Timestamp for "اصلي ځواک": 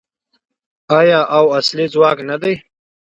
1.59-2.17